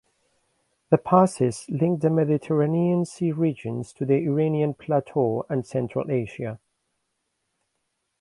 [0.89, 6.59] The passes linked the Mediterranean Sea regions to the Iranian Plateau and Central Asia.